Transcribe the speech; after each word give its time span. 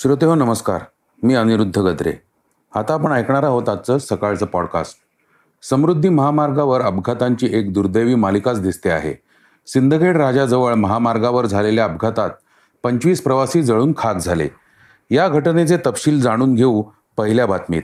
श्रोते 0.00 0.26
हो 0.26 0.34
नमस्कार. 0.34 0.80
मी 1.22 1.34
अनिरुद्ध 1.34 1.78
गद्रे. 1.78 2.12
आता 2.74 2.94
आपण 2.94 3.12
ऐकणार 3.12 3.42
आहोत 3.42 3.68
आजचं 3.68 3.98
सकाळचं 3.98 4.46
पॉडकास्ट 4.46 4.96
समृद्धी 5.62 6.08
महामार्गावर 6.08 6.80
अपघातांची 6.80 7.48
एक 7.52 7.72
दुर्दैवी 7.72 8.14
मालिकाच 8.14 8.62
दिसते 8.62 8.90
आहे. 8.90 9.14
सिंदखेड 9.66 10.16
राजाजवळ 10.16 10.74
महामार्गावर 10.74 11.46
झालेल्या 11.46 11.84
अपघातात 11.84 12.30
पंचवीस 12.82 13.22
प्रवासी 13.22 13.62
जळून 13.62 13.92
खाक 13.98 14.16
झाले. 14.16 14.48
या 15.10 15.28
घटनेचे 15.28 15.76
तपशील 15.76 16.20
जाणून 16.20 16.54
घेऊ 16.54 16.82
पहिल्या 17.16 17.46
बातमीत. 17.46 17.82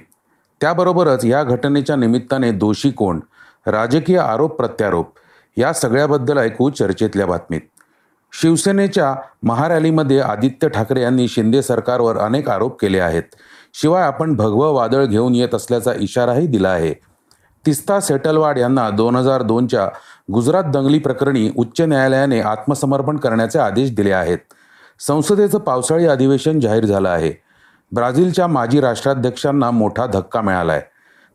त्याबरोबरच 0.60 1.24
या 1.24 1.42
घटनेच्या 1.42 1.96
निमित्ताने 1.96 2.50
दोषी 2.50 2.90
कोण? 2.90 3.20
राजकीय 3.66 4.18
आरोप 4.18 4.56
प्रत्यारोप. 4.56 5.06
या 5.56 5.72
सगळ्याबद्दल 5.72 6.38
ऐकू 6.38 6.70
चर्चेतल्या 6.70 7.26
बातमीत. 7.26 7.60
शिवसेनेच्या 8.40 9.14
महारॅलीमध्ये 9.42 10.20
आदित्य 10.20 10.68
ठाकरे 10.68 11.02
यांनी 11.02 11.28
शिंदे 11.28 11.62
सरकारवर 11.62 12.18
अनेक 12.18 12.48
आरोप 12.50 12.80
केले 12.80 12.98
आहेत. 12.98 13.22
शिवाय 13.74 14.02
आपण 14.02 14.34
भगवं 14.34 14.72
वादळ 14.72 15.04
घेऊन 15.04 15.34
येत 15.34 15.54
असल्याचा 15.54 15.92
इशाराही 16.00 16.46
दिला 16.46 16.68
आहे. 16.68 16.94
तिस्ता 17.66 18.00
सेटलवाड 18.00 18.58
यांना 18.58 18.90
दोन 18.90 19.16
हजार 19.16 19.42
दोनच्या 19.42 19.88
गुजरात 20.32 20.64
दंगली 20.64 20.98
प्रकरणी 20.98 21.50
उच्च 21.56 21.80
न्यायालयाने 21.80 22.40
आत्मसमर्पण 22.40 23.16
करण्याचे 23.16 23.58
आदेश 23.58 23.94
दिले 23.94 24.12
आहेत. 24.12 24.38
संसदेचं 25.00 25.58
पावसाळी 25.58 26.06
अधिवेशन 26.06 26.60
जाहीर 26.60 26.84
झालं 26.84 27.08
आहे. 27.08 27.32
ब्राझीलच्या 27.92 28.46
माजी 28.46 28.80
राष्ट्राध्यक्षांना 28.80 29.70
मोठा 29.70 30.06
धक्का 30.06 30.40
मिळाला 30.40 30.72
आहे 30.72 30.93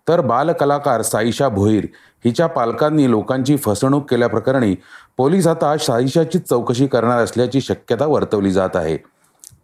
तर 0.09 0.21
बालकलाकार 0.21 1.01
साईशा 1.01 1.49
भोईर 1.49 1.87
हिच्या 2.25 2.47
पालकांनी 2.47 3.09
लोकांची 3.09 3.57
फसवणूक 3.57 4.09
केल्याप्रकरणी 4.09 4.75
पोलीस 5.17 5.47
आता 5.47 5.77
साईशाचीच 5.77 6.49
चौकशी 6.49 6.87
करणार 6.87 7.23
असल्याची 7.23 7.61
शक्यता 7.61 8.05
वर्तवली 8.05 8.51
जात 8.51 8.69
आहे. 8.75 8.97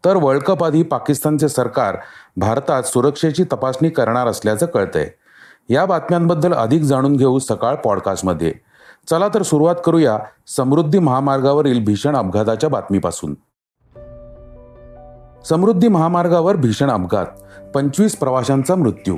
तर 0.06 0.16
वर्ल्ड 0.16 0.44
कप 0.44 0.64
आधी 0.64 0.84
पाकिस्तानचे 0.84 1.50
सरकार 1.50 1.98
भारतात 2.38 2.84
सुरक्षेची 2.84 3.44
तपासणी 3.44 3.90
करणार 3.90 4.28
असल्याचं 4.28 4.66
कळतंय. 4.66 5.10
या 5.70 5.86
बातम्यांबद्दल 5.86 6.54
अधिक 6.54 6.82
जाणून 6.82 7.16
घेऊ 7.16 7.40
सकाळ 7.40 7.76
पॉडकास्टमध्ये. 7.76 8.54
चला 9.10 9.28
तर 9.28 9.42
सुरुवात 9.42 9.76
करूया 9.86 10.20
समृद्धी 10.48 11.00
महामार्गावरील 11.00 11.86
भीषण 11.86 12.16
अपघाताच्या 12.16 12.70
बातमीपासून. 12.70 13.34
समृद्धी 15.44 15.88
महामार्गावर 15.88 16.56
भीषण 16.56 16.90
अपघात 16.92 17.26
पंचवीस 17.76 18.16
प्रवाशांचा 18.16 18.76
मृत्यू. 18.76 19.16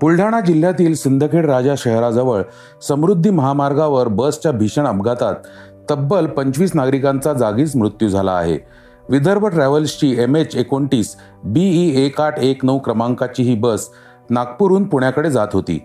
बुलढाणा 0.00 0.40
जिल्ह्यातील 0.40 0.94
सिंदखेड 0.94 1.46
राजा 1.46 1.74
शहराजवळ 1.78 2.42
समृद्धी 2.88 3.30
महामार्गावर 3.30 4.08
बसच्या 4.08 4.52
भीषण 4.52 4.86
अपघातात 4.86 5.34
तब्बल 5.90 6.26
पंचवीस 6.26 6.70
नागरिकांचा 6.74 7.32
जागीच 7.32 7.76
मृत्यू 7.76 8.08
झाला 8.08 8.32
आहे. 8.32 8.58
विदर्भ 9.08 9.46
ट्रॅव्हल्सची 9.46 10.14
एम 10.22 10.36
एच 10.36 10.56
एकोणतीस 10.56 11.16
बीई 11.44 12.04
एक 12.04 12.20
आठ 12.20 12.38
एक 12.38 12.64
नऊ 12.64 12.78
क्रमांकाची 12.78 13.42
ही 13.42 13.54
बस 13.54 13.88
नागपूरहून 14.30 14.84
पुण्याकडे 14.84 15.30
जात 15.30 15.48
होती. 15.52 15.84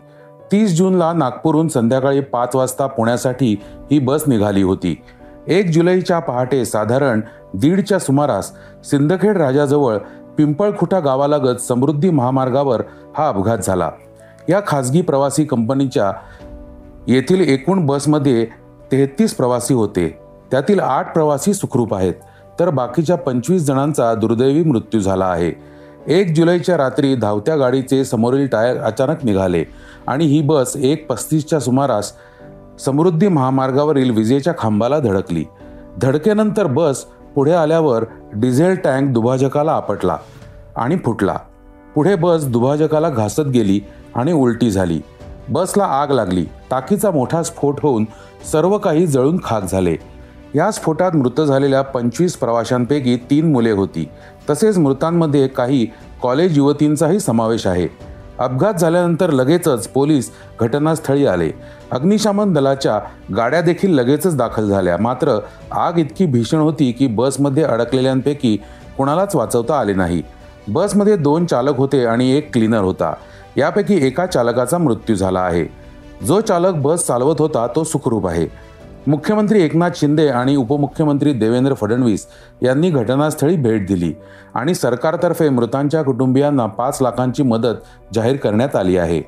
तीस 0.52 0.78
जूनला 0.78 1.14
नागपूरहून 1.14 1.68
संध्याकाळी 1.68 2.22
पाच 2.22 2.56
वाजता 2.56 2.88
पुण्यासाठी 2.88 3.56
ही 3.92 4.00
बस 4.00 4.24
निघाली 4.28 4.62
होती. 4.62 5.02
एक 5.48 5.70
जुलैच्या 5.70 6.20
पहाटे 6.20 6.66
साधारण 6.66 7.22
दीडच्या 7.54 8.00
सुमारास 8.00 8.52
सिंदखेड 8.84 9.38
राजाजवळ 9.38 9.98
पिंपळखुटा 10.40 11.00
गावालगत 11.00 11.58
समृद्धी 11.58 12.10
महामार्गावर 12.10 12.82
हा 13.18 13.28
अपघात 13.28 13.58
झाला. 13.58 13.90
या 14.50 14.60
खासगी 14.68 15.02
प्रवासी 15.02 15.44
कंपनीच्या 15.46 16.12
येथील 17.08 17.42
एकूण 17.42 17.86
बसमध्ये 17.86 18.46
तेहतीस 18.92 19.34
प्रवासी 19.34 19.74
होते. 19.74 20.08
त्यातील 20.52 20.80
आठ 20.80 21.14
प्रवासी 21.14 21.54
सुखरूप 21.54 21.94
आहेत 21.94 22.14
तर 22.60 22.70
बाकीच्या 22.70 23.18
पंचवीस 23.18 23.66
जणांचा 23.66 24.14
दुर्दैवी 24.14 24.64
मृत्यू 24.64 25.00
झाला 25.00 25.26
आहे. 25.26 25.52
एक 26.08 26.34
जुलैच्या 26.36 26.78
रात्री 26.78 27.16
धावत्या 27.16 27.58
गाडीचे 27.58 28.04
समोरील 28.06 28.48
टायर 28.48 28.78
अचानक 28.78 29.26
निघाले 29.26 29.64
आणि 30.08 30.26
ही 30.26 30.42
बस 30.42 30.74
एक 30.76 31.08
पस्तीसच्या 31.10 31.60
सुमारास 31.60 32.14
समृद्धी 32.80 33.28
महामार्गावरील 33.28 34.12
विजेच्या 34.12 34.54
खांबाला 34.58 35.00
धडकली. 35.00 35.44
धडकेनंतर 36.02 36.68
बस 36.68 37.06
पुढे 37.36 37.52
आल्यावर 37.52 38.04
डिझेल 38.34 38.76
टँक 38.76 39.14
दुभाजकाला 39.14 39.72
आपटला 39.72 40.18
आणि 40.76 40.98
फुटला. 41.06 41.38
पुढे 41.96 42.16
बस 42.16 42.46
दुभाजकाला 42.46 43.10
घासत 43.10 43.42
गेली 43.42 43.80
आणि 44.16 44.32
उलटी 44.32 44.72
झाली. 44.72 45.02
बसला 45.50 45.84
आग 45.84 46.12
लागली. 46.12 46.46
टाकीचा 46.72 47.12
मोठा 47.12 47.44
स्फोट 47.44 47.76
होऊन 47.82 48.06
सर्व 48.52 48.78
काही 48.78 49.08
जळून 49.08 49.38
खाक 49.44 49.64
झाले. 49.64 49.96
या 50.56 50.72
स्फोटात 50.72 51.16
मृत 51.16 51.42
झालेल्या 51.42 51.82
पंचवीस 51.82 52.36
प्रवाशांपैकी 52.36 53.16
तीन 53.16 53.52
मुले 53.52 53.72
होती. 53.72 54.10
तसेच 54.50 54.78
मृतांमध्ये 54.78 55.48
काही 55.48 55.88
कॉलेज 56.22 56.58
युवतींचाही 56.58 57.20
समावेश 57.20 57.68
आहे. 57.68 57.88
अपघात 58.40 58.74
झाल्यानंतर 58.74 59.32
लगेचच 59.32 59.88
पोलीस 59.88 60.32
घटनास्थळी 60.60 61.26
आले. 61.26 61.52
अग्निशमन 61.92 62.54
दलाच्या 62.54 63.00
गाड्या 63.36 63.62
देखील 63.62 63.94
लगेचच 63.94 64.38
दाखल 64.38 64.68
झाल्या. 64.68 64.98
मात्र 64.98 65.40
आग 65.72 65.98
इतकी 65.98 66.26
भीषण 66.26 66.58
होती 66.58 66.92
की 66.92 67.08
बसमध्ये 67.08 67.64
अडकलेल्यांपैकी 67.64 68.58
कुणालाच 68.98 69.36
वाचवता 69.36 69.80
आले 69.80 69.94
नाही. 69.94 70.22
बसमध्ये 70.68 71.16
दोन 71.16 71.46
चालक 71.46 71.78
होते 71.78 72.06
आणि 72.06 72.32
एक 72.32 72.54
क्लीनर 72.54 72.82
होता. 72.82 73.14
यापैकी 73.58 74.08
एका 74.08 74.26
चालकाचा 74.26 74.78
मृत्यू 74.78 75.16
झाला 75.16 75.40
आहे. 75.40 75.66
जो 76.26 76.42
चालक 76.42 76.74
बस 76.74 77.08
चालवत 77.08 77.36
होता 77.40 77.68
तो 77.68 77.84
सुखरूप 77.84 78.28
आहे. 78.28 78.69
मुख्यमंत्री 79.08 79.64
एकनाथ 79.64 79.90
शिंदे 79.96 80.28
आणि 80.28 80.56
उपमुख्यमंत्री 80.56 81.34
देवेंद्र 81.34 81.74
फडणवीस 81.74 82.28
यांनी 82.64 82.90
घटनास्थळी 82.90 83.56
भेट 83.56 83.86
दिली 83.88 84.14
आणि 84.54 84.74
सरकारतर्फे 84.74 85.50
मृतांच्या 85.50 86.04
कुटुंबियांना 86.04 86.66
पाच 86.66 87.02
लाखांची 87.02 87.44
मदत 87.44 87.76
जाहीर 88.14 88.36
करण्यात 88.36 88.76
आली 88.76 88.98
आहे. 88.98 89.22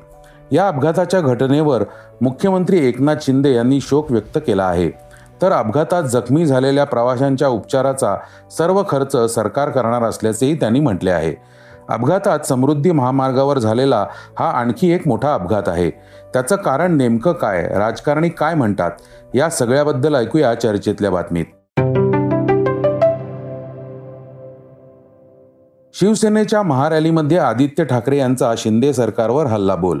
या 0.52 0.68
अपघाताच्या 0.68 1.20
घटनेवर 1.20 1.82
मुख्यमंत्री 2.20 2.88
एकनाथ 2.88 3.14
शिंदे 3.22 3.54
यांनी 3.54 3.80
शोक 3.80 4.12
व्यक्त 4.12 4.38
केला 4.46 4.64
आहे. 4.64 4.90
तर 5.42 5.52
अपघातात 5.52 6.02
जखमी 6.02 6.46
झालेल्या 6.46 6.84
प्रवाशांच्या 6.84 7.48
उपचाराचा 7.48 8.16
सर्व 8.58 8.82
खर्च 8.88 9.34
सरकार 9.34 9.70
करणार 9.70 10.02
असल्याचेही 10.02 10.60
त्यांनी 10.60 10.80
म्हटले 10.80 11.10
आहे. 11.10 11.34
अपघातात 11.88 12.40
समृद्धी 12.40 12.90
महामार्गावर 12.90 13.58
झालेला 13.58 14.06
हा 14.38 14.50
आणखी 14.50 14.92
एक 14.92 15.08
मोठा 15.08 15.34
अपघात 15.34 15.68
आहे. 15.68 15.90
त्याचं 16.32 16.56
कारण 16.56 16.96
नेमकं 16.96 17.32
काय? 17.32 17.68
राजकारणी 17.68 18.28
काय 18.28 18.54
म्हणतात? 18.54 18.90
या 19.34 19.50
सगळ्याबद्दल 19.50 20.14
ऐकूया 20.14 20.54
चर्चेतल्या 20.54 21.10
बातमीत. 21.10 21.44
शिवसेनेच्या 25.94 26.62
महारॅलीमध्ये 26.62 27.38
आदित्य 27.38 27.84
ठाकरे 27.84 28.18
यांचा 28.18 28.54
शिंदे 28.58 28.92
सरकारवर 28.92 29.46
हल्ला 29.46 29.74
बोल 29.74 30.00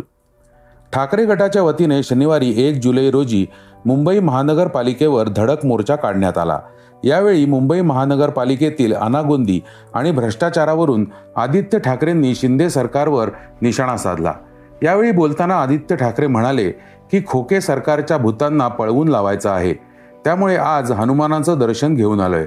ठाकरे 0.92 1.24
गटाच्या 1.24 1.62
वतीने 1.62 2.02
शनिवारी 2.02 2.66
एक 2.66 2.80
जुलै 2.82 3.10
रोजी 3.10 3.46
मुंबई 3.86 4.18
महानगरपालिकेवर 4.18 5.28
धडक 5.28 5.66
मोर्चा 5.66 5.96
काढण्यात 5.96 6.38
आला. 6.38 6.58
यावेळी 7.04 7.44
मुंबई 7.44 7.80
महानगरपालिकेतील 7.80 8.94
अनागोंदी 8.94 9.60
आणि 9.94 10.10
भ्रष्टाचारावरून 10.10 11.06
आदित्य 11.36 11.78
ठाकरेंनी 11.78 12.34
शिंदे 12.34 12.70
सरकारवर 12.70 13.30
निशाणा 13.62 13.96
साधला. 13.96 14.32
यावेळी 14.82 15.10
बोलताना 15.10 15.54
आदित्य 15.54 15.96
ठाकरे 15.96 16.26
म्हणाले 16.26 16.70
की 17.10 17.22
खोके 17.26 17.60
सरकारच्या 17.60 18.16
भूतांना 18.16 18.68
पळवून 18.68 19.08
लावायचं 19.08 19.50
आहे. 19.50 19.72
त्यामुळे 20.24 20.56
आज 20.56 20.92
हनुमानाचं 20.92 21.58
दर्शन 21.58 21.94
घेऊन 21.94 22.20
आलोय. 22.20 22.46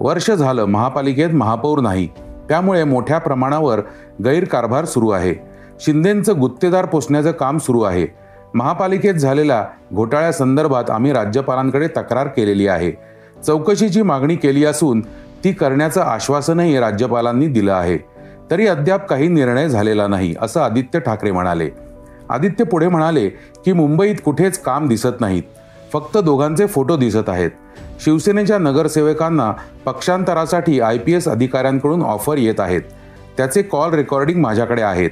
वर्ष 0.00 0.30
झालं 0.30 0.64
महापालिकेत 0.64 1.30
महापौर 1.30 1.80
नाही. 1.80 2.08
त्यामुळे 2.48 2.84
मोठ्या 2.84 3.18
प्रमाणावर 3.18 3.80
गैरकारभार 4.24 4.84
सुरू 4.84 5.10
आहे. 5.10 5.34
शिंदेंचं 5.80 6.40
गुत्तेदार 6.40 6.84
पोचण्याचं 6.84 7.30
काम 7.30 7.58
सुरू 7.58 7.82
आहे. 7.82 8.06
महापालिकेत 8.54 9.14
झालेल्या 9.14 9.64
घोटाळ्यासंदर्भात 9.94 10.90
आम्ही 10.90 11.12
राज्यपालांकडे 11.12 11.88
तक्रार 11.88 12.26
केलेली 12.26 12.66
आहे. 12.66 12.92
चौकशीची 13.46 14.02
मागणी 14.02 14.36
केली 14.36 14.64
असून 14.64 15.00
ती 15.44 15.52
करण्याचं 15.52 16.00
आश्वासनही 16.00 16.78
राज्यपालांनी 16.78 17.46
दिलं 17.46 17.72
आहे. 17.72 18.15
तरी 18.50 18.66
अद्याप 18.66 19.06
काही 19.06 19.28
निर्णय 19.28 19.68
झालेला 19.68 20.06
नाही 20.06 20.34
असं 20.42 20.60
आदित्य 20.60 20.98
ठाकरे 20.98 21.30
म्हणाले. 21.30 21.70
आदित्य 22.30 22.64
पुढे 22.64 22.88
म्हणाले 22.88 23.28
की 23.64 23.72
मुंबईत 23.72 24.14
कुठेच 24.24 24.58
काम 24.58 24.88
दिसत 24.88 25.20
नाहीत. 25.20 25.42
फक्त 25.92 26.18
दोघांचे 26.18 26.66
फोटो 26.66 26.96
दिसत 26.96 27.28
आहेत. 27.28 27.50
शिवसेनेच्या 28.00 28.58
नगरसेवकांना 28.58 29.52
पक्षांतरासाठी 29.84 30.80
आय 30.80 30.98
पी 30.98 31.12
एस 31.12 31.28
अधिकाऱ्यांकडून 31.28 32.02
ऑफर 32.02 32.36
येत 32.38 32.60
आहेत. 32.60 32.80
त्याचे 33.36 33.62
कॉल 33.62 33.94
रेकॉर्डिंग 33.94 34.40
माझ्याकडे 34.40 34.82
आहेत. 34.82 35.10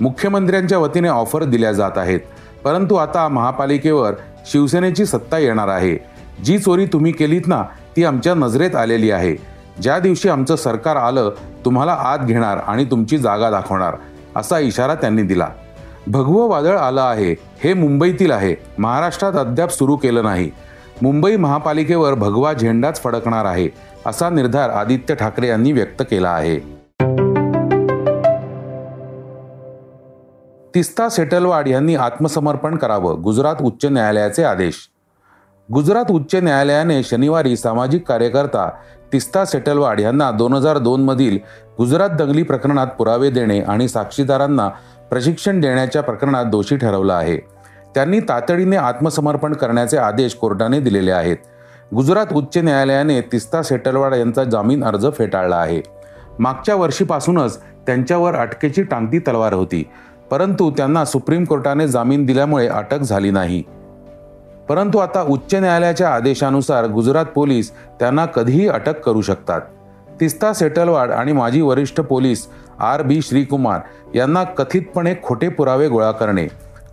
मुख्यमंत्र्यांच्या 0.00 0.78
वतीने 0.78 1.08
ऑफर 1.08 1.44
दिल्या 1.44 1.72
जात 1.72 1.98
आहेत. 1.98 2.20
परंतु 2.64 2.94
आता 2.94 3.28
महापालिकेवर 3.28 4.12
शिवसेनेची 4.46 5.06
सत्ता 5.06 5.38
येणार 5.38 5.68
आहे. 5.68 5.98
जी 6.44 6.58
चोरी 6.58 6.86
तुम्ही 6.86 7.12
केलीत 7.12 7.42
ना 7.46 7.62
ती 7.96 8.04
आमच्या 8.04 8.34
नजरेत 8.34 8.76
आलेली 8.76 9.10
आहे. 9.10 9.55
ज्या 9.82 9.98
दिवशी 9.98 10.28
आमचं 10.28 10.56
सरकार 10.56 10.96
आलं 10.96 11.30
तुम्हाला 11.64 11.92
आत 11.92 12.18
घेणार 12.18 12.56
आणि 12.56 12.84
तुमची 12.84 13.18
जागा 13.18 13.50
दाखवणार 13.50 13.94
असा 14.36 14.58
इशारा 14.58 14.94
त्यांनी 14.94 15.22
दिला. 15.22 15.48
भगवं 16.06 16.48
वादळ 16.48 16.76
आलं 16.78 17.02
आहे 17.02 17.34
हे 17.64 17.74
मुंबईतील 17.74 18.30
आहे. 18.30 18.54
महाराष्ट्रात 18.78 19.32
अद्याप 19.32 19.68
सुरू 19.68 19.96
केलं 19.96 20.22
नाही. 20.24 20.50
मुंबई 21.02 21.36
महापालिकेवर 21.36 22.14
भगवा 22.14 22.52
झेंडाच 22.52 23.02
फडकणार 23.02 23.44
आहे 23.44 23.68
असा 24.06 24.30
निर्धार 24.30 24.70
आदित्य 24.70 25.14
ठाकरे 25.14 25.48
यांनी 25.48 25.72
व्यक्त 25.72 26.02
केला 26.02 26.30
आहे. 26.30 26.58
तिस्ता 30.74 31.08
सेटलवाड 31.08 31.68
यांनी 31.68 31.94
आत्मसमर्पण 31.94 32.76
करावं 32.76 33.22
गुजरात 33.24 33.62
उच्च 33.62 33.86
न्यायालयाचे 33.86 34.44
आदेश. 34.44 34.88
गुजरात 35.68 36.10
उच्च 36.10 36.34
न्यायालयाने 36.34 37.02
शनिवारी 37.02 37.56
सामाजिक 37.56 38.06
कार्यकर्ता 38.06 38.68
तिस्ता 39.12 39.44
सेटलवाड 39.44 40.00
यांना 40.00 40.30
दोन 40.30 40.52
हजार 40.52 40.78
दोनमधील 40.78 41.38
गुजरात 41.78 42.10
दंगली 42.10 42.42
प्रकरणात 42.42 42.86
पुरावे 42.98 43.30
देणे 43.30 43.60
आणि 43.60 43.88
साक्षीदारांना 43.88 44.68
प्रशिक्षण 45.10 45.60
देण्याच्या 45.60 46.02
प्रकरणात 46.02 46.44
दोषी 46.44 46.76
ठरवलं 46.76 47.12
आहे. 47.12 47.36
त्यांनी 47.94 48.20
तातडीने 48.20 48.76
आत्मसमर्पण 48.76 49.52
करण्याचे 49.52 49.96
आदेश 49.96 50.34
कोर्टाने 50.34 50.80
दिलेले 50.80 51.10
आहेत. 51.10 51.36
गुजरात 51.94 52.32
उच्च 52.32 52.58
न्यायालयाने 52.58 53.20
तिस्ता 53.32 53.62
सेटलवाड 53.62 54.14
यांचा 54.14 54.44
जामीन 54.44 54.84
अर्ज 54.84 55.06
फेटाळला 55.18 55.56
आहे. 55.56 55.80
मागच्या 56.38 56.74
वर्षीपासूनच 56.74 57.60
त्यांच्यावर 57.86 58.34
अटकेची 58.34 58.82
टांगती 58.82 59.18
तलवार 59.18 59.52
होती 59.52 59.84
परंतु 60.30 60.70
त्यांना 60.70 61.04
सुप्रीम 61.04 61.44
कोर्टाने 61.44 61.86
जामीन 61.88 62.24
दिल्यामुळे 62.26 62.68
अटक 62.68 63.00
झाली 63.00 63.30
नाही. 63.30 63.62
परंतु 64.68 64.98
आता 64.98 65.22
उच्च 65.22 65.54
न्यायालयाच्या 65.54 66.08
आदेशानुसार 66.08 66.86
गुजरात 66.86 67.26
पोलीस 67.34 67.70
त्यांना 67.98 68.24
कधीही 68.26 68.68
अटक 68.68 69.00
करू 69.00 69.20
शकतात. 69.22 69.60
तिस्ता 70.20 70.52
सेटलवाड 70.52 71.10
आणि 71.12 71.32
माजी 71.32 71.60
वरिष्ठ 71.60 72.00
पोलीस 72.00 72.46
आर 72.80 73.02
बी 73.02 73.20
श्रीकुमार 73.22 73.80
यांना 74.14 74.42
कथितपणे 74.44 75.14
खोटे 75.22 75.48
पुरावे 75.48 75.88
गोळा 75.88 76.10
करणे 76.10 76.46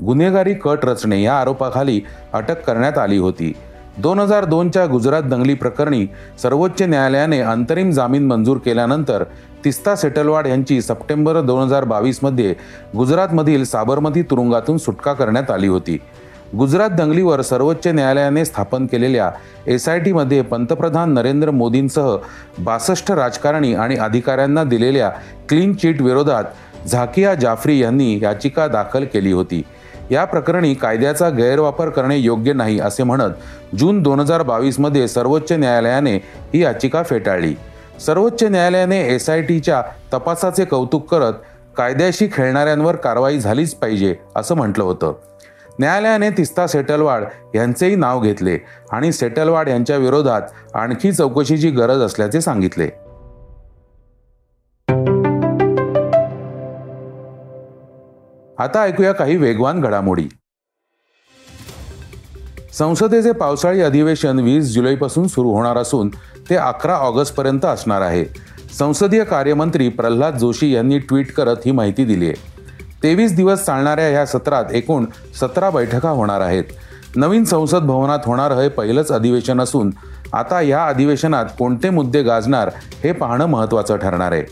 गुन्हेगारी 0.06 0.54
कट 0.54 0.86
रचणे 0.86 1.22
या 1.22 1.40
आरोपाखाली 1.40 2.00
अटक 2.34 2.64
करण्यात 2.66 2.98
आली 2.98 3.18
होती. 3.18 3.54
दोन 3.98 4.20
हजार 4.20 4.46
दोनच्या 4.46 4.86
गुजरात 4.86 5.24
दंगली 5.24 5.54
प्रकरणी 5.54 6.06
सर्वोच्च 6.42 6.82
न्यायालयाने 6.82 7.40
अंतरिम 7.40 7.92
जामीन 7.92 8.26
मंजूर 8.28 8.58
केल्यानंतर 8.58 9.24
तिस्ता 9.66 9.96
सेटलवाड 9.96 10.48
यांची 10.48 10.82
सप्टेंबर 10.82 11.40
दोन 11.42 11.62
हजार 11.64 11.84
बावीसमध्ये 11.84 12.54
गुजरातमधील 12.98 13.64
साबरमती 13.64 14.22
तुरुंगातून 14.22 14.78
सुटका 14.78 15.14
करण्यात 15.14 15.52
आली 15.52 15.68
होती. 15.68 15.98
गुजरात 16.58 16.90
दंगलीवर 16.90 17.42
सर्वोच्च 17.42 17.88
न्यायालयाने 17.88 18.44
स्थापन 18.46 18.86
केलेल्या 18.86 19.32
एस 19.68 19.88
आय 19.90 20.00
टीमध्ये 20.00 20.42
पंतप्रधान 20.42 21.14
नरेंद्र 21.14 21.52
मोदींसह 21.52 22.16
बासष्ट 22.60 23.12
राजकारणी 23.12 23.74
आणि 23.74 23.96
अधिकाऱ्यांना 23.98 24.64
दिलेल्या 24.64 25.10
क्लीन 25.50 25.74
चिट 25.74 26.02
विरोधात 26.02 26.88
झाकिया 26.88 27.34
जाफरी 27.34 27.80
यांनी 27.80 28.20
याचिका 28.24 28.68
दाखल 28.68 29.06
केली 29.14 29.32
होती. 29.32 29.62
या 30.12 30.26
प्रकरणी 30.26 30.74
कायद्याचा 30.74 31.30
गैरवापर 31.30 31.90
करणे 31.90 32.18
योग्य 32.18 32.54
नाही 32.54 32.80
असे 32.80 33.04
म्हणत 33.04 33.76
जून 33.80 34.02
दोन 34.04 34.20
हजार 34.20 34.44
बावीसमध्ये 34.44 35.08
सर्वोच्च 35.08 35.52
न्यायालयाने 35.52 36.16
ही 36.54 36.64
याचिका 36.64 37.04
फेटाळली. 37.04 37.54
सर्वोच्च 38.06 38.44
न्यायालयाने 38.44 39.02
एस 39.16 39.30
आय 39.30 39.42
टीच्या 39.42 39.82
तपासाचे 40.14 40.66
कौतुक 40.66 41.10
करत 41.12 41.34
कायद्याशी 41.78 42.28
खेळणाऱ्यांवर 42.34 42.96
कारवाई 42.96 43.40
झालीच 43.40 43.74
पाहिजे 43.74 44.16
असं 44.36 44.56
म्हटलं 44.56 44.84
होतं. 44.84 45.14
न्यायालयाने 45.80 46.30
तिस्ता 46.30 46.68
सेटलवाड 46.68 47.24
यांचेही 47.56 47.96
नाव 47.96 48.22
घेतले 48.22 48.58
आणि 48.92 49.12
सेटलवाड 49.12 49.70
यांच्या 49.70 49.98
विरोधात 49.98 50.42
आणखी 50.74 51.12
चौकशीची 51.12 51.70
गरज 51.70 52.02
असल्याचे 52.02 52.42
सांगितले. 52.42 52.90
आता 58.60 58.82
ऐकूया 58.82 59.12
काही 59.12 59.38
वेगवान 59.38 59.82
घडामोडी. 59.82 60.28
संसदेचे 62.74 63.32
पावसाळी 63.32 63.82
अधिवेशन 63.82 64.40
वीस 64.40 64.74
जुलैपासून 64.74 65.28
सुरू 65.28 65.52
होणार 65.52 65.78
असून 65.78 66.10
ते 66.50 66.56
अकरा 66.56 66.94
ऑगस्टपर्यंत 66.94 67.66
असणार 67.66 68.02
आहे. 68.02 68.26
संसदीय 68.74 69.24
कार्यमंत्री 69.24 69.90
प्रल्हाद 69.90 70.38
जोशी 70.38 70.76
यांनी 70.76 71.00
ट्विट 71.00 71.34
करत 71.34 71.56
ही 71.66 71.72
माहिती 71.72 72.06
दिली 72.06 72.28
आहे. 72.28 72.53
तेवीस 73.04 73.36
दिवस 73.36 73.64
चालणाऱ्या 73.66 74.10
या 74.10 74.26
सत्रात 74.26 74.66
एकूण 74.72 75.06
सतरा 75.42 75.70
बैठका 75.70 76.10
होणार 76.10 76.42
आहेत. 76.42 76.64
नवीन 77.16 77.44
संसद 77.44 77.84
भवनात 77.84 78.20
होणार 78.26 78.52
हे 78.52 78.68
पहिलंच 78.68 79.12
अधिवेशन 79.12 79.62
असून 79.62 79.92
आता 80.34 80.62
या 80.62 80.86
अधिवेशनात 80.86 81.46
कोणते 81.60 81.90
मुद्दे 81.90 82.24
गाजणार 82.24 82.70
हे 83.04 83.12
पाहणं 83.12 83.46
महत्त्वाचं 83.46 83.98
ठरणार 83.98 84.32
आहे. 84.32 84.44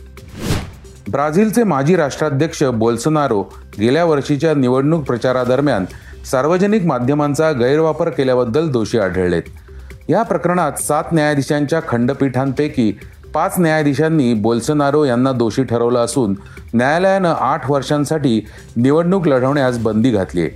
ब्राझीलचे 1.12 1.64
माजी 1.64 1.96
राष्ट्राध्यक्ष 1.96 2.64
बोल्सनारो 2.64 3.42
गेल्या 3.80 4.06
वर्षीच्या 4.06 4.54
निवडणूक 4.54 5.04
प्रचारादरम्यान 5.04 5.86
सार्वजनिक 6.32 6.86
माध्यमांचा 6.86 7.52
गैरवापर 7.52 8.10
केल्याबद्दल 8.10 8.70
दोषी 8.70 9.00
आढळलेत. 9.00 9.44
या 10.10 10.24
प्रकरणात 10.24 10.80
सात 10.80 11.04
न्यायाधीशांच्या 11.12 11.80
खंडपीठांपैकी 11.88 12.94
पाच 13.34 13.56
न्यायाधीशांनी 13.60 14.34
बोल्सनारो 14.34 15.04
यांना 15.04 15.32
दोषी 15.32 15.64
ठरवलं 15.64 16.00
असून 16.00 16.36
न्यायालयानं 16.74 17.36
आठ 17.40 17.72
वर्षांसाठी 17.72 18.46
निवडणूक 18.76 19.28
लढवण्यास 19.28 19.78
बंदी 19.78 20.12
घातली 20.12 20.42
आहे. 20.42 20.50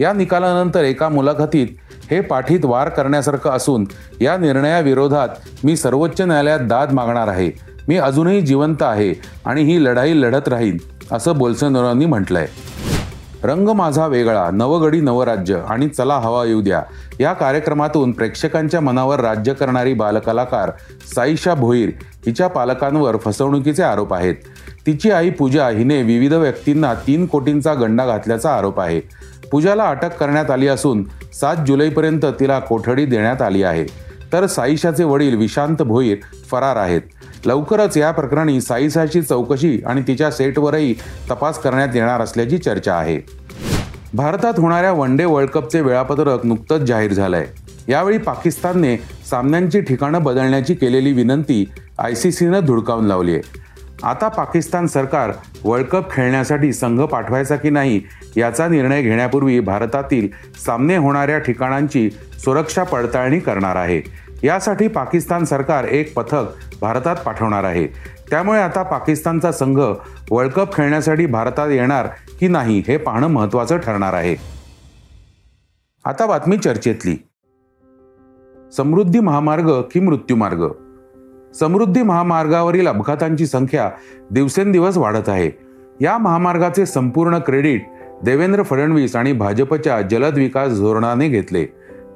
या 0.00 0.12
निकालानंतर 0.12 0.84
एका 0.84 1.08
मुलाखतीत 1.08 1.66
हे 2.10 2.20
पाठीत 2.20 2.60
वार 2.64 2.88
करण्यासारखं 2.88 3.50
असून 3.50 3.84
या 4.20 4.36
निर्णयाविरोधात 4.36 5.28
मी 5.64 5.76
सर्वोच्च 5.76 6.20
न्यायालयात 6.20 6.60
दाद 6.60 6.92
मागणार 6.92 7.28
आहे. 7.28 7.50
मी 7.88 7.96
अजूनही 7.96 8.40
जिवंत 8.40 8.82
आहे 8.82 9.14
आणि 9.44 9.62
ही 9.62 9.84
लढाई 9.84 10.20
लढत 10.20 10.48
राहीन 10.48 10.76
असं 11.12 11.38
बोल्सनारोंनी 11.38 12.06
म्हटलंय. 12.06 12.46
रंग 13.42 13.68
माझा 13.68 14.06
वेगळा 14.06 14.50
नवगडी 14.50 15.00
नवराज्य 15.00 15.60
आणि 15.68 15.88
चला 15.88 16.14
हवा 16.14 16.44
येऊ 16.44 16.60
द्या. 16.60 16.82
या 17.20 17.32
कार्यक्रमातून 17.32 18.12
प्रेक्षकांच्या 18.12 18.80
मनावर 18.80 19.20
राज्य 19.20 19.52
करणारी 19.52 19.94
बालकलाकार 19.94 20.70
साईशा 21.14 21.54
भोईर 21.54 21.90
हिच्या 22.26 22.48
पालकांवर 22.48 23.16
फसवणुकीचे 23.16 23.82
आरोप 23.82 24.14
आहेत. 24.14 24.34
तिची 24.86 25.10
आई 25.10 25.30
पूजा 25.30 25.68
हिने 25.68 26.02
विविध 26.02 26.32
व्यक्तींना 26.32 26.94
तीन 26.94 27.26
कोटींचा 27.26 27.74
गंडा 27.74 28.06
घातल्याचा 28.06 28.56
आरोप 28.56 28.80
आहे. 28.80 29.00
पूजाला 29.52 29.84
अटक 29.84 30.16
करण्यात 30.16 30.50
आली 30.50 30.68
असून 30.68 31.04
सात 31.32 31.56
जुलैपर्यंत 31.66 32.26
तिला 32.40 32.58
कोठडी 32.58 33.04
देण्यात 33.06 33.42
आली 33.42 33.62
आहे. 33.62 33.86
तर 34.32 34.46
साईशाचे 34.46 35.04
वडील 35.04 35.36
विशांत 35.36 35.82
भोईर 35.82 36.16
फरार 36.50 36.76
आहेत. 36.76 37.00
लवकरच 37.44 37.96
या 37.96 38.10
प्रकरणी 38.10 38.60
साईशाची 38.60 39.22
चौकशी 39.22 39.80
आणि 39.86 40.02
तिच्या 40.02 40.30
सेटवरही 40.30 40.94
तपास 41.30 41.58
करण्यात 41.58 41.88
येणार 41.94 42.20
असल्याची 42.20 42.58
चर्चा 42.58 42.94
आहे. 42.94 43.20
भारतात 44.14 44.52
होणाऱ्या 44.58 44.92
वन 44.92 45.16
डे 45.16 45.24
वर्ल्ड 45.24 45.50
कपचे 45.50 45.80
वेळापत्रक 45.80 46.46
नुकतंच 46.46 46.80
जाहीर 46.80 47.12
झालंय. 47.12 47.46
यावेळी 47.90 48.18
पाकिस्तानने 48.18 48.96
सामन्यांची 49.30 49.80
ठिकाणं 49.80 50.22
बदलण्याची 50.22 50.74
केलेली 50.74 51.12
विनंती 51.12 51.64
आय 51.98 52.14
सी 52.14 52.32
सीनं 52.32 52.60
धुडकावून 52.64 53.06
लावली 53.06 53.34
आहे. 53.34 53.42
आता 54.02 54.28
पाकिस्तान 54.28 54.86
सरकार 54.86 55.32
वर्ल्ड 55.64 55.86
कप 55.86 56.10
खेळण्यासाठी 56.12 56.72
संघ 56.72 57.00
पाठवायचा 57.00 57.56
की 57.56 57.70
नाही 57.70 58.00
याचा 58.36 58.68
निर्णय 58.68 59.02
घेण्यापूर्वी 59.02 59.60
भारतातील 59.60 60.28
सामने 60.66 60.96
होणाऱ्या 60.96 61.38
ठिकाणांची 61.38 62.10
सुरक्षा 62.44 62.82
पडताळणी 62.82 63.38
करणार 63.38 63.76
आहे. 63.76 64.00
यासाठी 64.42 64.88
पाकिस्तान 64.88 65.44
सरकार 65.44 65.84
एक 65.84 66.14
पथक 66.14 66.44
भारतात 66.80 67.16
पाठवणार 67.16 67.64
आहे. 67.64 67.86
त्यामुळे 68.30 68.60
आता 68.60 68.82
पाकिस्तानचा 68.82 69.52
संघ 69.52 69.78
वर्ल्ड 70.30 70.52
कप 70.52 70.74
खेळण्यासाठी 70.74 71.26
भारतात 71.26 71.68
येणार 71.68 72.08
की 72.40 72.48
नाही 72.48 72.82
हे 72.88 72.96
पाहणं 72.96 73.26
महत्त्वाचं 73.26 73.76
ठरणार 73.76 74.12
आहे. 74.12 74.36
आता 76.04 76.26
बातमी 76.26 76.56
चर्चेतली. 76.56 77.16
समृद्धी 78.76 79.20
महामार्ग 79.20 79.70
की 79.92 80.00
मृत्यूमार्ग 80.00 80.66
समृद्धी 81.54 82.02
महामार्गावरील 82.02 82.88
अपघातांची 82.88 83.46
संख्या 83.46 83.90
दिवसेंदिवस 84.30 84.96
वाढत 84.96 85.28
आहे. 85.28 85.50
या 86.00 86.18
महामार्गाचे 86.18 86.86
संपूर्ण 86.86 87.38
क्रेडिट 87.38 87.86
देवेंद्र 88.24 88.62
फडणवीस 88.62 89.16
आणि 89.16 89.32
भाजपच्या 89.32 90.00
जलद 90.02 90.34
विकास 90.34 90.78
धोरणाने 90.78 91.28
घेतले. 91.28 91.64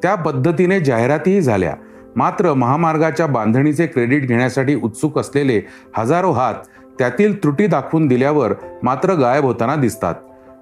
त्या 0.02 0.14
पद्धतीने 0.14 0.80
जाहिरातीही 0.80 1.40
झाल्या. 1.40 1.75
मात्र 2.16 2.54
महामार्गाच्या 2.54 3.26
बांधणीचे 3.26 3.87
क्रेडिट 3.87 4.28
घेण्यासाठी 4.28 4.75
उत्सुक 4.75 5.18
असलेले 5.18 5.61
हजारो 5.96 6.30
हात 6.30 6.54
त्यातील 6.99 7.42
त्रुटी 7.42 7.66
दाखवून 7.66 8.06
दिल्यावर 8.06 8.52
मात्र 8.82 9.14
गायब 9.14 9.44
होताना 9.44 9.75
दिसतात. 9.75 10.14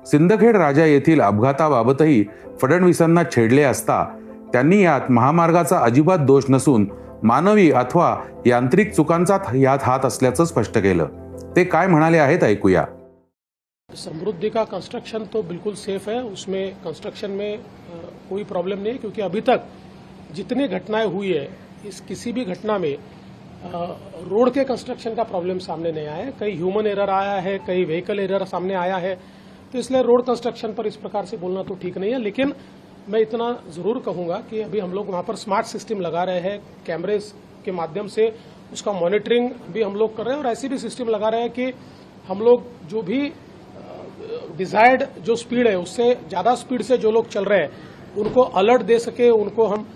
सिंदखेड 0.07 0.57
राजा 0.57 0.85
येथील 0.85 1.21
अपघाताबाबतही 1.21 2.25
फडणवीसांना 2.63 3.23
छेडले 3.37 3.63
असता 3.63 4.05
त्यांनी 4.53 4.83
यात 4.83 5.11
महामार्गाचा 5.11 5.79
अजिबात 5.79 6.19
दोष 6.19 6.45
नसून 6.51 6.87
मानवी 7.23 7.71
अथवा 7.73 8.17
यांत्रिक 8.47 8.93
चुकांचा 8.95 9.39
यात 9.57 9.79
हात 9.83 10.05
असल्याचं 10.05 10.45
स्पष्ट 10.45 10.79
केलं. 10.79 11.07
ते 11.57 11.65
काय 11.65 11.87
म्हणाले 11.87 12.19
आहेत 12.19 12.43
ऐकूया. 12.43 12.85
समृद्धि 13.89 14.49
का 14.49 14.65
कंस्ट्रक्शन 14.65 15.25
तो 15.33 15.43
बिल्कुल 15.43 15.75
सेफ 15.75 16.09
है 16.09 16.21
उसमें 16.23 16.73
कंस्ट्रक्शन 16.85 17.31
में 17.31 17.59
कोई 18.31 18.43
प्रॉब्लम 18.45 18.79
नहीं 18.79 18.93
है 18.93 18.99
क्योंकि 18.99 19.23
अभी 19.23 19.41
तक 19.41 19.65
जितनी 20.35 20.67
घटनाएं 20.69 21.07
हुई 21.07 21.33
है 21.33 21.49
इस 21.89 22.01
किसी 22.01 22.33
भी 22.33 22.45
घटना 22.45 22.79
में 22.79 22.95
रोड 24.29 24.51
के 24.51 24.65
कंस्ट्रक्शन 24.65 25.15
का 25.15 25.23
प्रॉब्लम 25.25 25.59
सामने 25.61 25.93
नहीं 25.93 26.07
आया 26.07 26.25
है। 26.25 26.33
कई 26.41 26.55
ह्यूमन 26.57 26.87
एरर 26.87 27.11
आया 27.11 27.35
है 27.41 27.59
कई 27.67 27.85
व्हीकल 27.85 28.19
एरर 28.21 28.45
सामने 28.47 28.75
आया 28.77 28.97
है। 28.97 29.15
तो 29.73 29.79
इसलिए 29.79 30.03
रोड 30.03 30.25
कंस्ट्रक्शन 30.25 30.73
पर 30.73 30.87
इस 30.87 30.97
प्रकार 30.97 31.25
से 31.27 31.37
बोलना 31.37 31.63
तो 31.63 31.75
ठीक 31.83 31.99
नहीं 31.99 32.13
है 32.13 32.23
लेकिन 32.23 32.53
मैं 33.09 33.21
इतना 33.21 33.47
ज़रूर 33.71 33.99
कहूँगा 34.01 34.37
कि 34.51 34.61
अभी 34.63 34.79
हम 34.79 34.93
लोग 34.93 35.09
वहाँ 35.11 35.23
पर 35.23 35.37
स्मार्ट 35.37 35.67
सिस्टम 35.67 36.01
लगा 36.01 36.23
रहे 36.25 36.41
हैं 36.41 36.59
कैमरे 36.87 37.19
के 37.65 37.73
माध्यम 37.73 38.07
से, 38.07 38.27
उसका 38.73 38.93
मॉनिटरिंग 38.93 39.51
भी 39.73 39.83
हम 39.83 39.95
लोग 39.95 40.17
कर 40.17 40.25
रहे 40.25 40.35
हैं 40.35 40.43
और 40.43 40.51
ऐसी 40.51 40.69
भी 40.69 40.79
सिस्टम 40.79 41.09
लगा 41.09 41.29
रहे 41.29 41.41
हैं 41.41 41.51
कि 41.51 41.73
हम 42.29 42.41
लोग 42.41 42.65
जो 42.89 43.03
भी 43.03 43.21
डिजायर्ड 44.59 45.05
जो 45.21 45.35
स्पीड 45.37 45.69
है, 45.69 45.77
उससे 45.79 46.15
ज़्यादा 46.29 46.55
स्पीड 46.55 46.83
से 46.83 46.99
जो 46.99 47.11
लोग 47.11 47.29
चल 47.29 47.45
रहे 47.45 47.59
हैं, 47.59 47.71
उनको 48.19 48.43
अलर्ट 48.43 48.83
दे 48.83 48.99
सके, 48.99 49.31
उनको 49.31 49.67
हम 49.67 49.87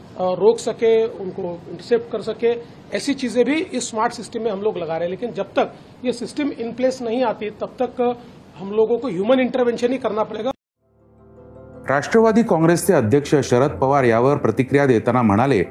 रोक 0.40 0.58
सके, 0.58 0.94
उनको 1.06 1.52
इंटरसेप्ट 1.70 2.10
कर 2.12 2.22
सके, 2.22 2.54
ऐसी 2.96 3.14
चीज़ें 3.14 3.44
भी 3.44 3.60
इस 3.60 3.90
स्मार्ट 3.90 4.12
सिस्टम 4.12 4.42
में 4.42 4.50
हम 4.50 4.62
लोग 4.62 4.78
लगा 4.78 4.96
रहे 4.96 5.08
हैं। 5.08 5.10
लेकिन 5.10 5.32
जब 5.34 5.52
तक 5.54 5.72
ये 6.04 6.12
सिस्टम 6.14 6.50
इन 6.50 6.72
प्लेस 6.74 7.00
नहीं 7.02 7.22
आती, 7.24 7.50
तब 7.52 7.76
तक 7.82 8.02
हम 8.58 8.70
लोगों 8.72 8.98
को 8.98 9.08
ह्यूमन 9.08 9.40
इंटरवेंशन 9.40 9.92
ही 9.92 9.98
करना 9.98 10.22
पड़ेगा। 10.24 10.50
राष्ट्रवादी 11.90 12.42
काँग्रेसचे 12.42 12.92
अध्यक्ष 12.92 13.34
शरद 13.44 13.70
पवार 13.70 14.04
यावर 14.04 14.36
प्रतिक्रिया 14.36 14.86
देताना 14.86 15.22
म्हणाले 15.22 15.64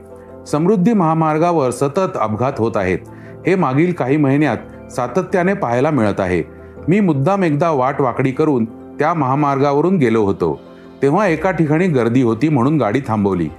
समृद्धी 0.47 0.93
महामार्गावर 0.93 1.69
सतत 1.71 2.17
अपघात 2.19 2.53
होत 2.57 2.71
आहेत. 2.75 2.99
हे 3.47 3.55
मागील 3.55 3.93
काही 3.93 4.17
महिन्यात 4.17 4.57
सातत्याने 4.91 5.53
पाहायला 5.53 5.89
मिळत 5.89 6.19
आहे. 6.19 6.43
मी 6.87 6.99
मुद्दाम 6.99 7.43
एकदा 7.43 7.69
वाट 7.69 8.01
वाकडी 8.01 8.31
करून 8.31 8.65
त्या 8.65 9.13
महामार्गावरून 9.13 9.97
गेलो 9.97 10.23
होतो. 10.23 10.61
तेव्हा 11.01 11.27
एका 11.27 11.51
ठिकाणी 11.51 11.87
गर्दी 11.87 12.21
होती 12.21 12.49
म्हणून 12.49 12.77
गाडी 12.77 13.01
थांबवली. 13.07 13.49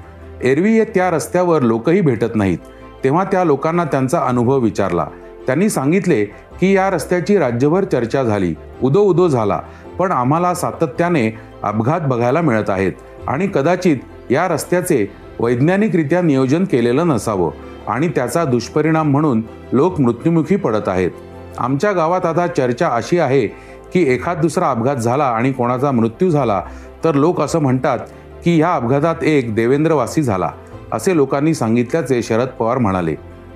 एरवी 0.42 0.84
त्या 0.84 1.10
रस्त्यावर 1.10 1.62
लोकही 1.62 2.00
भेटत 2.00 2.36
नाहीत. 2.36 2.58
तेव्हा 3.04 3.25
त्या 3.25 3.44
लोकांना 3.44 3.84
त्यांचा 3.84 4.20
अनुभव 4.20 4.58
विचारला. 4.58 5.06
त्यांनी 5.46 5.68
सांगितले 5.68 6.25
की 6.60 6.76
या 6.76 6.90
रस्त्याची 6.90 7.38
राज्यभर 7.38 7.84
चर्चा 7.84 8.22
झाली. 8.22 8.54
उदो 8.82 9.00
उदो 9.00 9.28
झाला. 9.28 9.60
पण 9.98 10.12
आम्हाला 10.12 10.54
सातत्याने 10.54 11.38
अपघात 11.66 12.00
बघायला 12.00 12.40
मिळत 12.40 12.70
आहेत 12.70 12.92
आणि 13.28 13.46
कदाचित 13.54 13.96
या 14.30 14.46
रस्त्याचे 14.49 15.06
वैज्ञानिकरित्या 15.40 16.20
नियोजन 16.23 16.64
केलेलं 16.64 17.08
नसावं 17.08 17.50
आणि 17.88 18.08
त्याचा 18.08 18.44
दुष्परिणाम 18.44 19.11
म्हणून 19.11 19.42
लोक 19.73 20.00
मृत्युमुखी 20.00 20.56
पडत 20.56 20.88
आहेत. 20.88 21.11
आमच्या 21.58 21.92
गावात 21.92 22.26
आता 22.26 22.46
चर्चा 22.46 22.88
अशी 22.88 23.18
आहे 23.18 23.46
की 23.92 24.02
एखाद 24.12 24.40
दुसरा 24.40 24.70
अपघात 24.70 24.96
झाला 24.96 25.25
आणि 25.25 25.52
कोणाचा 25.52 25.90
मृत्यू 25.90 26.30
झाला 26.30 26.62
तर 27.04 27.14
लोक 27.14 27.40
असं 27.40 27.58
म्हणतात 27.58 27.99
की 28.44 28.56
ह्या 28.56 28.75
अपघातात 28.75 29.25
एक 29.25 29.54
देवेंद्रवासी 29.54 30.23
झाला 30.23 30.50
असे 30.92 31.16
लोकांनी 31.16 31.54
सांगितल्याचे 31.54 32.23
शरद 32.23 32.49
पवार 32.49 32.78
म्हणाले. 32.78 33.14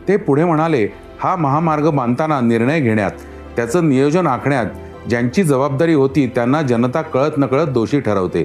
ते 0.08 0.16
पुढे 0.16 0.44
म्हणाले 0.44 0.86
हा 1.20 1.34
महामार्ग 1.36 1.90
बांधताना 1.90 2.40
निर्णय 2.40 2.80
घेण्यात 2.80 3.10
त्याचं 3.56 3.88
नियोजन 3.88 4.26
आखण्यात 4.26 4.66
ज्यांची 5.08 5.42
जबाबदारी 5.42 5.94
होती 5.94 6.26
त्यांना 6.26 6.62
जनता 6.62 7.02
कळत 7.02 7.38
नकळत 7.38 7.66
दोषी 7.66 8.00
ठरवते. 8.00 8.44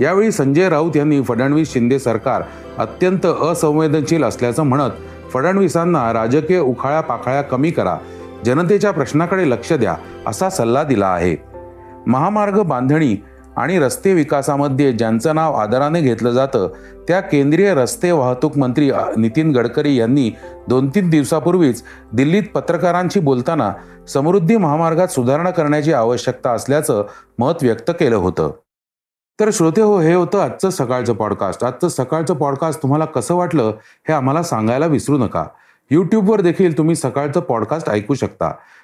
यावेळी 0.00 0.30
संजय 0.32 0.68
राऊत 0.68 0.96
यांनी 0.96 1.22
फडणवीस 1.22 1.72
शिंदे 1.72 1.98
सरकार 1.98 2.42
अत्यंत 2.78 3.26
असंवेदनशील 3.26 4.24
असल्याचं 4.24 4.62
म्हणत 4.62 4.90
फडणवीसांना 5.32 6.12
राजकीय 6.12 6.58
उखाळ्या 6.58 7.00
पाखाळ्या 7.00 7.42
कमी 7.42 7.70
करा 7.70 7.96
जनतेच्या 8.44 8.90
प्रश्नाकडे 8.90 9.50
लक्ष 9.50 9.72
द्या 9.72 9.94
असा 10.26 10.50
सल्ला 10.50 10.82
दिला 10.82 11.06
आहे. 11.06 11.36
महामार्ग 12.06 12.62
बांधणी 12.62 13.16
आणि 13.56 13.78
रस्ते 13.78 14.12
विकासामध्ये 14.12 14.92
ज्यांचं 14.92 15.34
नाव 15.34 15.54
आदराने 15.54 16.00
घेतलं 16.00 16.30
जातं 16.30 16.68
त्या 17.08 17.20
केंद्रीय 17.20 17.74
रस्ते 17.74 18.10
वाहतूक 18.10 18.58
मंत्री 18.58 18.90
नितीन 19.16 19.52
गडकरी 19.52 19.96
यांनी 19.96 20.30
दोन 20.68 20.88
तीन 20.88 21.10
दिवसापूर्वीच 21.10 21.82
दिल्लीत 22.12 22.42
पत्रकारांशी 22.54 23.20
बोलताना 23.20 23.72
समृद्धी 24.08 24.56
महामार्गात 24.56 25.08
सुधारणा 25.08 25.50
करण्याची 25.50 25.92
आवश्यकता 25.92 26.50
असल्याचं 26.50 27.04
मत 27.38 27.52
व्यक्त 27.62 27.90
केलं 27.90 28.16
होतं. 28.16 28.50
तर 29.40 29.50
श्रोते 29.52 29.80
हो 29.82 30.00
हे 30.00 30.14
होतं 30.14 30.38
आजचं 30.38 30.70
सकाळचं 30.70 31.14
पॉडकास्ट 31.14 31.64
आजचं 31.64 31.88
सकाळचं 31.88 32.34
पॉडकास्ट 32.34 32.82
तुम्हाला 32.82 33.04
कसं 33.04 33.34
वाटलं 33.34 33.72
हे 34.08 34.12
आम्हाला 34.12 34.42
सांगायला 34.42 34.86
विसरू 34.86 35.18
नका. 35.18 35.44
यूट्यूबवर 35.90 36.40
देखील 36.40 36.78
तुम्ही 36.78 36.94
सकाळचं 36.94 37.40
पॉडकास्ट 37.40 37.90
ऐकू 37.90 38.14
शकता. 38.14 38.52